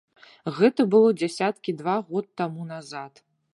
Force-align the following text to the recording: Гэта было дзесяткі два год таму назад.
Гэта 0.59 0.85
было 0.95 1.11
дзесяткі 1.19 1.77
два 1.83 1.97
год 2.09 2.25
таму 2.43 2.61
назад. 2.73 3.25